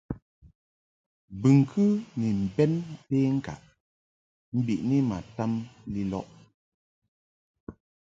[1.41, 1.83] Bɨŋkɨ
[2.19, 2.73] ni mbɛn
[3.07, 3.61] penkaʼ
[4.57, 5.51] mbiʼni ma tam
[5.93, 6.27] lilɔʼ.